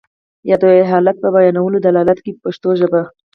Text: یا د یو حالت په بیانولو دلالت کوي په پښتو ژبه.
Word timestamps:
یا 0.49 0.55
د 0.61 0.63
یو 0.77 0.85
حالت 0.91 1.15
په 1.23 1.27
بیانولو 1.35 1.77
دلالت 1.87 2.17
کوي 2.23 2.33
په 2.35 2.41
پښتو 2.45 2.69
ژبه. 2.79 3.01